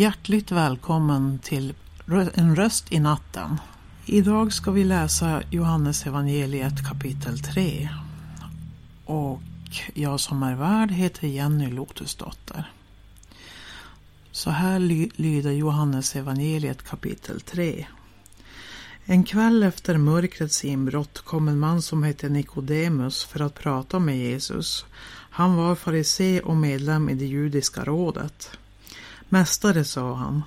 [0.00, 1.74] Hjärtligt välkommen till
[2.34, 3.56] En röst i natten.
[4.06, 7.88] Idag ska vi läsa Johannes evangeliet kapitel 3.
[9.04, 9.42] Och
[9.94, 12.72] jag som är värd heter Jenny Lotusdotter.
[14.30, 17.86] Så här ly lyder Johannes evangeliet kapitel 3.
[19.04, 24.18] En kväll efter mörkrets inbrott kom en man som hette Nikodemus för att prata med
[24.18, 24.86] Jesus.
[25.30, 28.50] Han var farisé och medlem i det judiska rådet.
[29.32, 30.42] Mästare, sa han,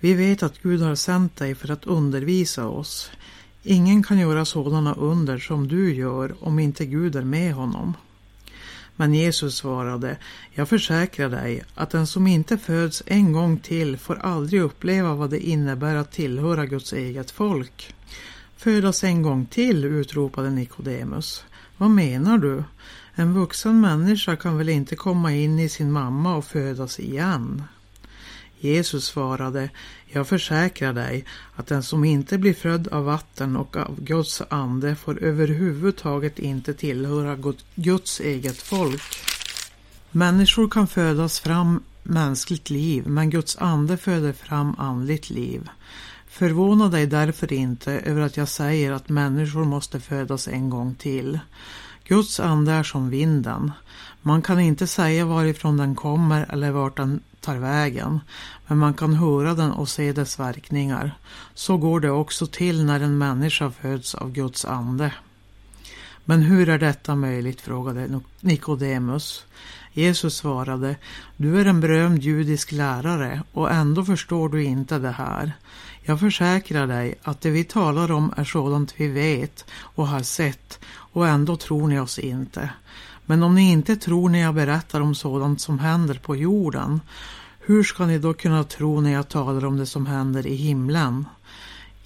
[0.00, 3.10] vi vet att Gud har sänt dig för att undervisa oss.
[3.62, 7.94] Ingen kan göra sådana under som du gör om inte Gud är med honom.
[8.96, 10.16] Men Jesus svarade,
[10.52, 15.30] jag försäkrar dig att den som inte föds en gång till får aldrig uppleva vad
[15.30, 17.94] det innebär att tillhöra Guds eget folk.
[18.56, 21.44] Födas en gång till, utropade Nikodemus.
[21.76, 22.64] Vad menar du?
[23.14, 27.62] En vuxen människa kan väl inte komma in i sin mamma och födas igen?
[28.62, 29.70] Jesus svarade,
[30.06, 31.24] jag försäkrar dig
[31.56, 36.74] att den som inte blir född av vatten och av Guds ande får överhuvudtaget inte
[36.74, 37.38] tillhöra
[37.74, 39.02] Guds eget folk.
[40.10, 45.68] Människor kan födas fram mänskligt liv, men Guds ande föder fram andligt liv.
[46.28, 51.38] Förvåna dig därför inte över att jag säger att människor måste födas en gång till.
[52.04, 53.72] Guds ande är som vinden.
[54.22, 58.20] Man kan inte säga varifrån den kommer eller vart den tar vägen,
[58.66, 61.18] men man kan höra den och se dess verkningar.
[61.54, 65.12] Så går det också till när en människa föds av Guds ande.
[66.24, 67.60] Men hur är detta möjligt?
[67.60, 69.44] frågade Nikodemus.
[69.92, 70.96] Jesus svarade,
[71.36, 75.52] du är en berömd judisk lärare och ändå förstår du inte det här.
[76.02, 80.78] Jag försäkrar dig att det vi talar om är sådant vi vet och har sett
[80.86, 82.70] och ändå tror ni oss inte.
[83.32, 87.00] Men om ni inte tror när jag berättar om sådant som händer på jorden,
[87.60, 91.26] hur ska ni då kunna tro när jag talar om det som händer i himlen?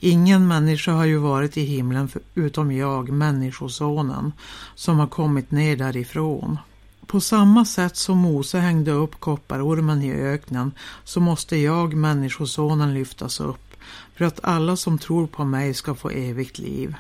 [0.01, 4.33] Ingen människa har ju varit i himlen utom jag, Människosonen,
[4.75, 6.59] som har kommit ner därifrån.
[7.07, 10.73] På samma sätt som Mose hängde upp kopparormen i öknen
[11.05, 13.77] så måste jag, Människosonen, lyftas upp
[14.17, 16.95] för att alla som tror på mig ska få evigt liv.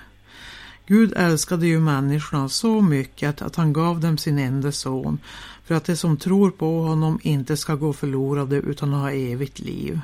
[0.87, 5.19] Gud älskade ju människorna så mycket att han gav dem sin enda son
[5.65, 10.01] för att de som tror på honom inte ska gå förlorade utan ha evigt liv.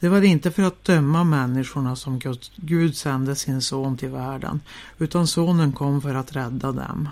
[0.00, 2.20] Det var inte för att döma människorna som
[2.56, 4.60] Gud sände sin son till världen,
[4.98, 7.08] utan sonen kom för att rädda dem.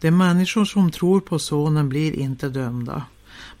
[0.00, 3.02] De människor som tror på sonen blir inte dömda,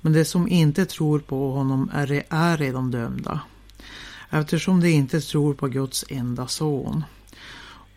[0.00, 3.40] men de som inte tror på honom är, är redan dömda,
[4.30, 7.04] eftersom de inte tror på Guds enda son.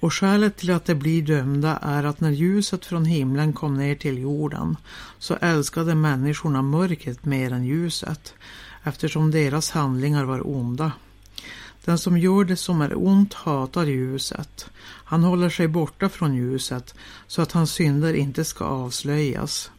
[0.02, 3.96] Och skälet till att de blir dömda är att när ljuset från himlen kom ner
[3.96, 4.78] till jorden
[5.20, 8.34] så älskade människorna mörkret mer än ljuset
[8.84, 10.92] eftersom deras handlingar var onda.
[11.86, 14.70] Den som gör det som är ont hatar ljuset.
[14.84, 16.96] Han håller sig borta från ljuset
[17.28, 19.72] så att hans synder inte ska avslöjas.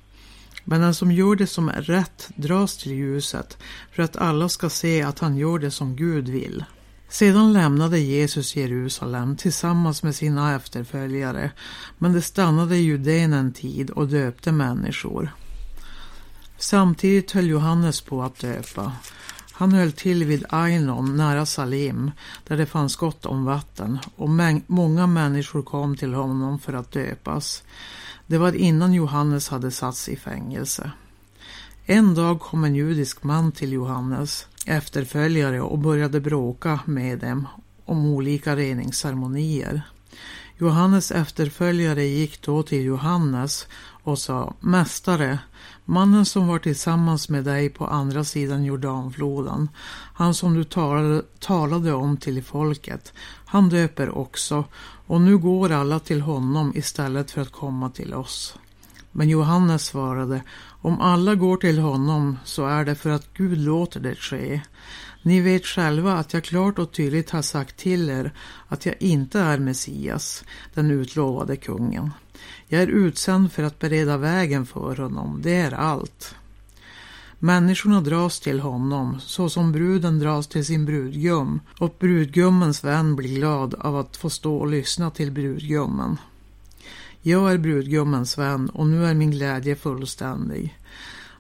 [0.65, 3.59] Men den som gör det som är rätt dras till ljuset
[3.93, 6.65] för att alla ska se att han gör det som Gud vill.
[7.13, 11.51] Sedan lämnade Jesus Jerusalem tillsammans med sina efterföljare,
[11.99, 15.35] men det stannade i Judeen en tid och döpte människor.
[16.59, 18.93] Samtidigt höll Johannes på att döpa.
[19.53, 22.11] Han höll till vid Ainon nära Salim,
[22.47, 24.29] där det fanns gott om vatten, och
[24.67, 27.63] många människor kom till honom för att döpas.
[28.27, 30.91] Det var innan Johannes hade satts i fängelse.
[31.85, 37.49] En dag kom en judisk man till Johannes efterföljare och började bråka med dem
[37.85, 39.83] om olika reningsceremonier.
[40.59, 43.67] Johannes efterföljare gick då till Johannes
[44.03, 45.39] och sa Mästare,
[45.85, 49.69] mannen som var tillsammans med dig på andra sidan Jordanfloden,
[50.15, 53.13] han som du talade, talade om till folket,
[53.47, 54.65] han döper också
[55.07, 58.57] och nu går alla till honom istället för att komma till oss.
[59.13, 60.43] Men Johannes svarade,
[60.83, 64.61] om alla går till honom så är det för att Gud låter det ske.
[65.23, 68.33] Ni vet själva att jag klart och tydligt har sagt till er
[68.69, 70.45] att jag inte är Messias,
[70.75, 72.11] den utlovade kungen.
[72.69, 76.35] Jag är utsänd för att bereda vägen för honom, det är allt.
[77.39, 83.37] Människorna dras till honom, så som bruden dras till sin brudgum, och brudgummens vän blir
[83.37, 86.17] glad av att få stå och lyssna till brudgummen.
[87.25, 90.79] Jag är brudgummens vän och nu är min glädje fullständig.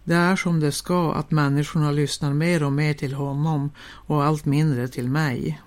[0.05, 4.45] Det är som det ska att människorna lyssnar mer och mer till honom och allt
[4.45, 5.61] mindre till mig.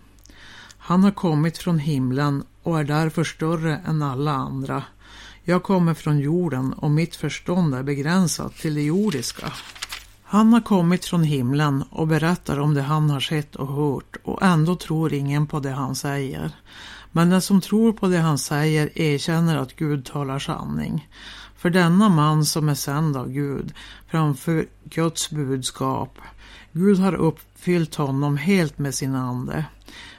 [0.78, 4.84] Han har kommit från himlen och är därför större än alla andra.
[5.44, 9.54] Jag kommer från jorden och mitt förstånd är begränsat till det jordiska.
[10.24, 14.44] Han har kommit från himlen och berättar om det han har sett och hört och
[14.44, 16.52] ändå tror ingen på det han säger.
[17.16, 21.10] Men den som tror på det han säger erkänner att Gud talar sanning.
[21.58, 23.74] För denna man som är sänd av Gud
[24.08, 26.18] framför Guds budskap.
[26.72, 29.66] Gud har uppfyllt honom helt med sin ande.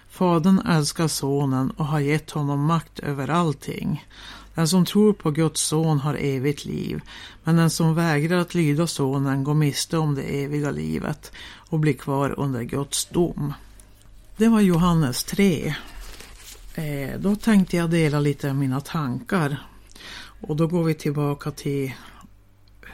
[0.08, 4.06] Fadern älskar sonen och har gett honom makt över allting.
[4.54, 7.00] Den som tror på Guds son har evigt liv,
[7.44, 11.92] men den som vägrar att lyda sonen går miste om det eviga livet och blir
[11.92, 13.54] kvar under Guds dom.
[14.36, 15.74] Det var Johannes 3.
[16.78, 19.56] Eh, då tänkte jag dela lite av mina tankar.
[20.40, 21.92] Och då går vi tillbaka till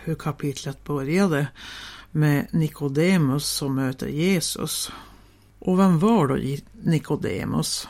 [0.04, 1.46] hur kapitlet började
[2.10, 4.92] med Nikodemus som möter Jesus.
[5.58, 6.38] Och vem var då
[6.82, 7.88] Nikodemus?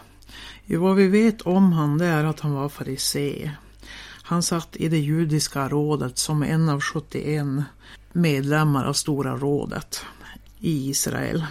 [0.67, 3.51] Jo, vad vi vet om han det är att han var farisé.
[4.23, 7.47] Han satt i det judiska rådet som en av 71
[8.13, 10.05] medlemmar av Stora rådet
[10.59, 11.47] i Israel.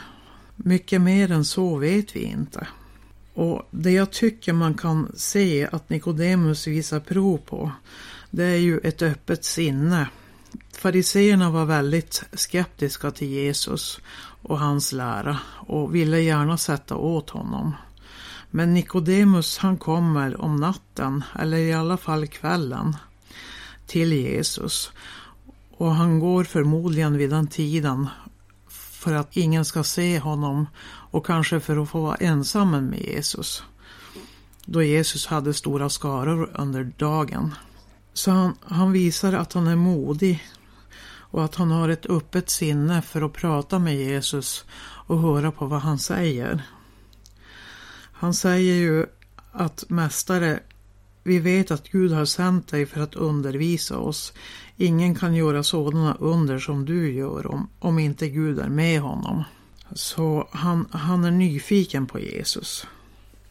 [0.56, 2.68] Mycket mer än så vet vi inte.
[3.34, 7.72] Och det jag tycker man kan se att Nikodemus visar prov på,
[8.30, 10.08] det är ju ett öppet sinne.
[10.78, 14.00] Fariseerna var väldigt skeptiska till Jesus
[14.42, 15.38] och hans lära
[15.68, 17.76] och ville gärna sätta åt honom.
[18.52, 22.96] Men Nikodemus han kommer om natten, eller i alla fall kvällen,
[23.88, 24.92] till Jesus.
[25.78, 28.08] Och han går förmodligen vid den tiden
[28.70, 30.68] för att ingen ska se honom
[31.12, 33.64] och kanske för att få vara ensam med Jesus.
[34.66, 37.56] Då Jesus hade stora skaror under dagen.
[38.14, 40.44] Så han, han visar att han är modig
[41.32, 44.66] och att han har ett öppet sinne för att prata med Jesus
[45.08, 46.64] och höra på vad han säger.
[48.14, 49.06] Han säger ju
[49.52, 50.60] att Mästare,
[51.24, 54.34] vi vet att Gud har sänt dig för att undervisa oss.
[54.78, 59.44] Ingen kan göra sådana under som du gör om, om inte Gud är med honom.
[59.94, 62.88] Så han, han är nyfiken på Jesus.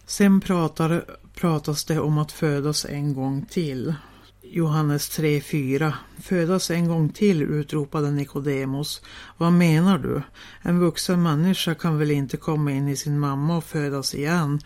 [0.07, 1.05] Sen pratar,
[1.35, 3.95] pratas det om att födas en gång till.
[4.43, 5.93] Johannes 3.4.
[6.19, 9.03] Födas en gång till, utropade Nikodemos.
[9.37, 10.23] Vad menar du?
[10.63, 14.61] En vuxen människa kan väl inte komma in i sin mamma och födas igen?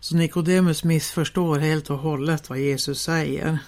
[0.00, 3.58] Så Nikodemus missförstår helt och hållet vad Jesus säger.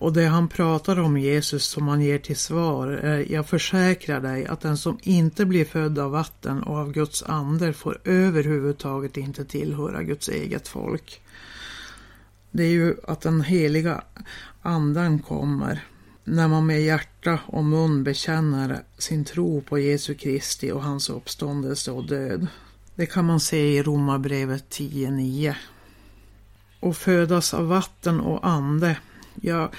[0.00, 4.46] Och det han pratar om Jesus som han ger till svar är Jag försäkrar dig
[4.46, 9.44] att den som inte blir född av vatten och av Guds ande får överhuvudtaget inte
[9.44, 11.20] tillhöra Guds eget folk.
[12.50, 14.02] Det är ju att den heliga
[14.62, 15.84] anden kommer
[16.24, 21.90] när man med hjärta och mun bekänner sin tro på Jesu Kristi och hans uppståndelse
[21.90, 22.46] och död.
[22.94, 25.54] Det kan man se i Romarbrevet 10.9.
[26.80, 28.96] Och födas av vatten och ande.
[29.40, 29.70] Ja,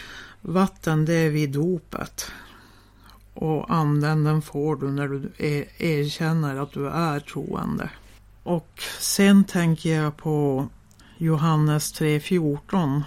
[0.42, 2.32] vatten det är vid dopet.
[3.34, 7.89] Och anden den får du när du e-, erkänner att du är troende.
[8.44, 10.68] Och sen tänker jag på
[11.18, 13.04] Johannes 3.14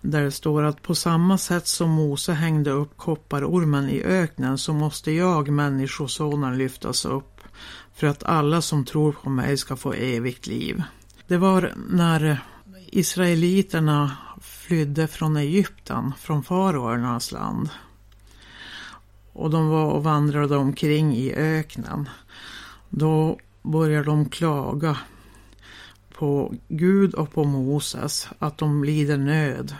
[0.00, 4.72] där det står att på samma sätt som Mose hängde upp kopparormen i öknen så
[4.72, 7.40] måste jag, människosonen, lyftas upp
[7.94, 10.82] för att alla som tror på mig ska få evigt liv.
[11.26, 12.40] Det var när
[12.86, 14.16] israeliterna
[14.70, 17.68] flydde från Egypten, från faraornas land.
[19.32, 22.08] Och de var och vandrade omkring i öknen.
[22.88, 24.96] Då började de klaga
[26.14, 29.74] på Gud och på Moses att de lider nöd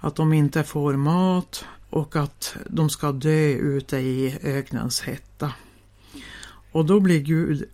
[0.00, 5.52] att de inte får mat och att de ska dö ute i öknens hetta.
[6.72, 7.64] Och då blir Gud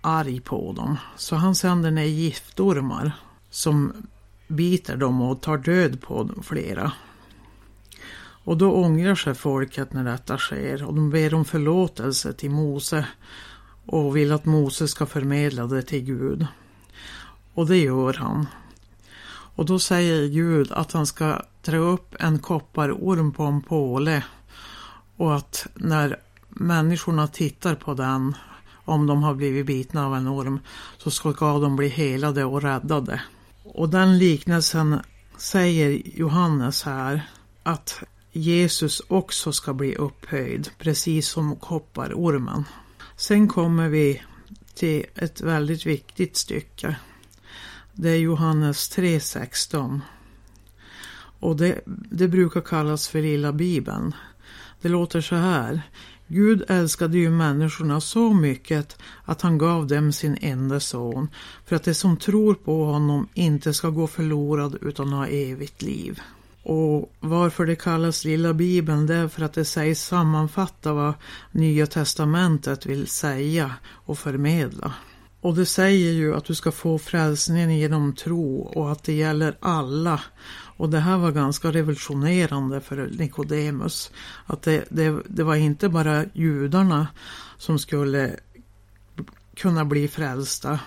[0.00, 3.12] arg på dem, så han sänder ner giftormar
[3.50, 3.92] som
[4.48, 6.92] biter dem och tar död på flera.
[8.44, 13.06] Och då ångrar sig folket när detta sker och de ber om förlåtelse till Mose
[13.86, 16.46] och vill att Mose ska förmedla det till Gud.
[17.54, 18.46] Och det gör han.
[19.56, 24.24] Och då säger Gud att han ska trä upp en kopparorm på en påle
[25.16, 28.34] och att när människorna tittar på den,
[28.84, 30.60] om de har blivit bitna av en orm,
[30.98, 33.20] så ska de bli helade och räddade.
[33.74, 35.00] Och den liknelsen
[35.36, 37.28] säger Johannes här
[37.62, 38.02] att
[38.32, 42.64] Jesus också ska bli upphöjd, precis som kopparormen.
[43.16, 44.22] Sen kommer vi
[44.74, 46.96] till ett väldigt viktigt stycke
[47.96, 50.00] det är Johannes 3.16.
[51.40, 54.14] Och det, det brukar kallas för lilla bibeln.
[54.80, 55.82] Det låter så här.
[56.28, 61.28] Gud älskade ju människorna så mycket att han gav dem sin enda son
[61.66, 66.20] för att de som tror på honom inte ska gå förlorad utan ha evigt liv.
[66.62, 71.14] Och varför det kallas Lilla Bibeln det är för att det sägs sammanfatta vad
[71.52, 74.94] Nya Testamentet vill säga och förmedla.
[75.44, 79.56] Och det säger ju att du ska få frälsningen genom tro och att det gäller
[79.60, 80.20] alla.
[80.76, 84.10] Och det här var ganska revolutionerande för Nikodemus.
[84.46, 87.06] Att det, det, det var inte bara judarna
[87.58, 88.36] som skulle
[89.54, 90.80] kunna bli frälsta.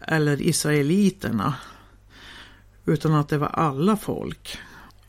[0.00, 1.54] Eller israeliterna.
[2.84, 4.58] Utan att det var alla folk.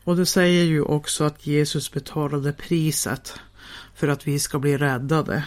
[0.04, 3.40] Och det säger ju också att Jesus betalade priset
[3.94, 5.44] för att vi ska bli räddade.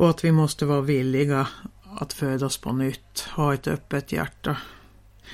[0.00, 1.48] Och att vi måste vara villiga
[1.96, 4.56] att födas på nytt, ha ett öppet hjärta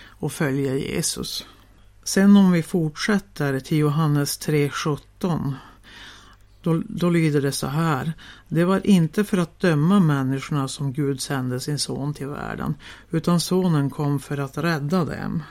[0.07, 1.47] och följa Jesus.
[2.05, 5.55] Sen om vi fortsätter till Johannes 3.17
[6.63, 8.13] då, då lyder det så här.
[8.49, 12.75] Det var inte för att döma människorna som Gud sände sin son till världen,
[13.11, 15.43] utan sonen kom för att rädda dem.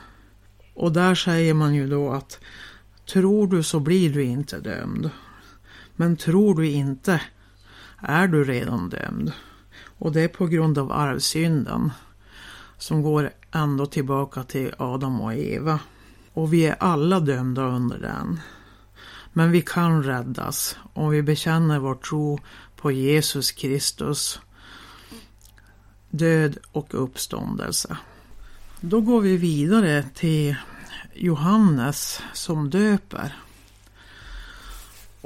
[0.73, 2.39] Och där säger man ju då att
[3.09, 5.09] tror du så blir du inte dömd.
[5.95, 7.21] Men tror du inte
[8.01, 9.31] är du redan dömd.
[9.97, 11.91] Och det är på grund av arvsynden
[12.77, 15.79] som går ändå tillbaka till Adam och Eva.
[16.33, 18.39] Och vi är alla dömda under den.
[19.33, 22.39] Men vi kan räddas om vi bekänner vår tro
[22.75, 24.39] på Jesus Kristus
[26.09, 27.97] död och uppståndelse.
[28.81, 30.55] Då går vi vidare till
[31.13, 33.35] Johannes som döper.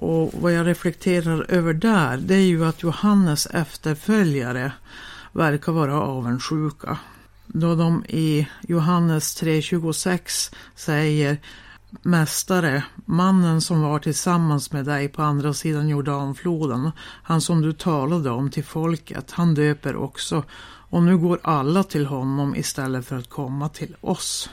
[0.01, 4.71] Och vad jag reflekterar över där, det är ju att Johannes efterföljare
[5.31, 6.97] verkar vara avundsjuka.
[7.47, 11.37] Då de i Johannes 3.26 säger
[12.01, 16.91] Mästare, mannen som var tillsammans med dig på andra sidan Jordanfloden,
[17.23, 20.43] han som du talade om till folket, han döper också
[20.89, 24.49] och nu går alla till honom istället för att komma till oss.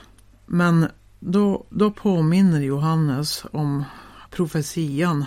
[0.47, 0.87] Men
[1.21, 3.85] då, då påminner Johannes om
[4.37, 5.25] profetian,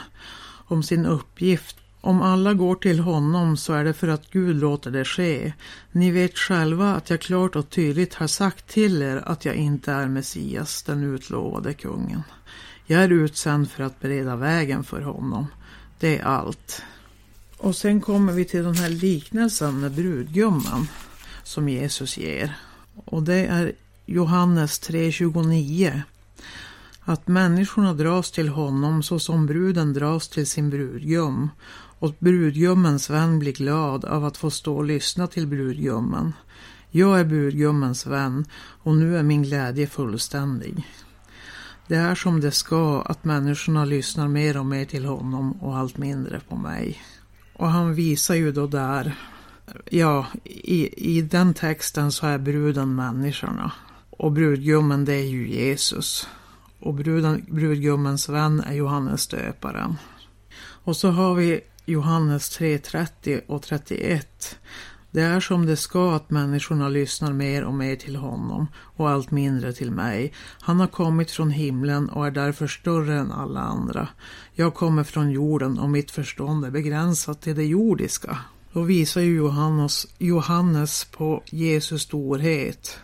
[0.67, 1.75] om sin uppgift.
[2.01, 5.53] Om alla går till honom så är det för att Gud låter det ske.
[5.91, 9.91] Ni vet själva att jag klart och tydligt har sagt till er att jag inte
[9.91, 12.23] är Messias, den utlovade kungen.
[12.85, 15.47] Jag är utsänd för att bereda vägen för honom.
[15.99, 16.81] Det är allt.
[17.57, 20.87] Och sen kommer vi till den här liknelsen med brudgummen
[21.43, 22.55] som Jesus ger.
[23.05, 23.71] Och det är
[24.05, 26.01] Johannes 3.29.
[27.09, 31.49] Att människorna dras till honom så som bruden dras till sin brudgum
[31.99, 36.33] och brudgummens vän blir glad av att få stå och lyssna till brudgummen.
[36.91, 40.87] Jag är brudgummens vän och nu är min glädje fullständig.
[41.87, 45.97] Det är som det ska att människorna lyssnar mer och mer till honom och allt
[45.97, 47.01] mindre på mig.
[47.53, 49.15] Och han visar ju då där,
[49.89, 53.71] ja, i, i den texten så är bruden människorna.
[54.09, 56.27] Och brudgummen det är ju Jesus.
[56.79, 59.95] Och bruden, brudgummens vän är Johannes döparen.
[60.59, 64.57] Och så har vi Johannes 3.30 och 31.
[65.11, 69.31] Det är som det ska att människorna lyssnar mer och mer till honom och allt
[69.31, 70.33] mindre till mig.
[70.59, 74.07] Han har kommit från himlen och är därför större än alla andra.
[74.53, 78.37] Jag kommer från jorden och mitt förstånd är begränsat till det jordiska.
[78.73, 82.99] Då visar ju Johannes, Johannes på Jesus storhet.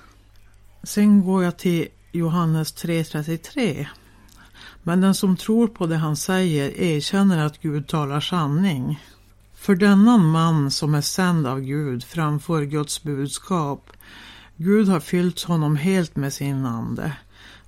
[0.84, 3.88] Sen går jag till Johannes 3.33.
[4.84, 9.04] Men den som tror på det han säger erkänner att Gud talar sanning.
[9.56, 13.92] För denna man som är sänd av Gud framför Guds budskap.
[14.56, 17.12] Gud har fyllt honom helt med sin ande.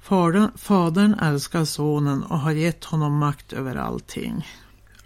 [0.01, 4.47] Fadern, fadern älskar sonen och har gett honom makt över allting.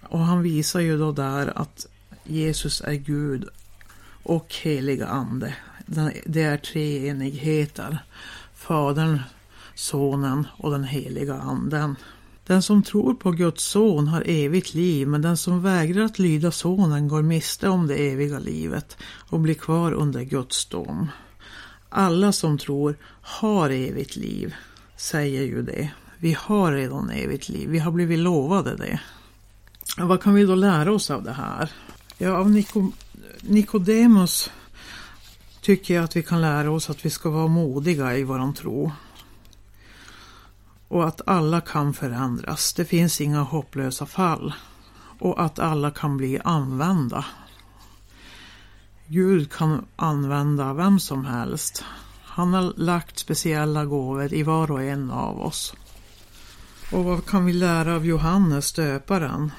[0.09, 1.85] Och han visar ju då där att
[2.23, 3.47] Jesus är Gud
[4.23, 5.55] och heliga ande.
[6.25, 8.03] Det är tre enigheter.
[8.61, 9.19] Fadern,
[9.75, 11.95] Sonen och den heliga Anden.
[12.45, 16.51] Den som tror på Guds son har evigt liv, men den som vägrar att lyda
[16.51, 21.07] sonen går miste om det eviga livet och blir kvar under Guds dom.
[21.89, 24.55] Alla som tror har evigt liv,
[24.97, 25.91] säger ju det.
[26.17, 28.99] Vi har redan evigt liv, vi har blivit lovade det.
[29.97, 31.71] Vad kan vi då lära oss av det här?
[32.17, 32.91] Ja, av Nico
[33.41, 34.51] Nikodemus
[35.61, 38.91] tycker jag att vi kan lära oss att vi ska vara modiga i våran tro.
[40.87, 42.73] Och att alla kan förändras.
[42.73, 44.53] Det finns inga hopplösa fall.
[45.19, 47.25] Och att alla kan bli använda.
[49.07, 51.85] Gud kan använda vem som helst.
[52.23, 55.73] Han har lagt speciella gåvor i var och en av oss.
[56.91, 59.51] Och vad kan vi lära av Johannes döparen?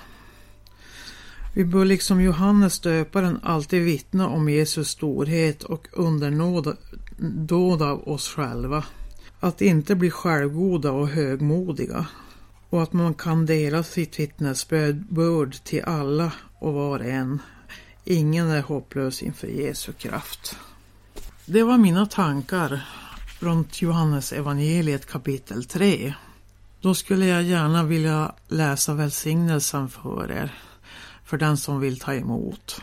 [1.54, 8.85] Vi bör liksom Johannes döparen alltid vittna om Jesus storhet och underdåd av oss själva.
[9.40, 12.06] Att inte bli självgoda och högmodiga
[12.71, 17.38] och att man kan dela sitt vittnesbörd till alla och var och en.
[18.04, 20.56] Ingen är hopplös inför Jesu kraft.
[21.47, 22.87] Det var mina tankar
[23.40, 26.14] runt Johannes evangeliet kapitel 3.
[26.80, 30.54] Då skulle jag gärna vilja läsa välsignelsen för er,
[31.32, 32.82] för den som vill ta emot.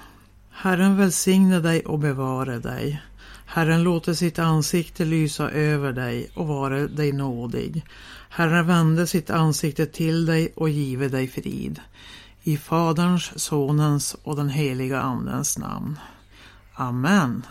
[0.52, 3.02] Herren välsigne dig och bevare dig.
[3.46, 7.86] Herren låter sitt ansikte lysa över dig och vare dig nådig.
[8.30, 11.80] Herren vände sitt ansikte till dig och give dig frid.
[12.44, 16.00] I Faderns, Sonens och den heliga Andens namn.
[16.74, 17.46] Amen.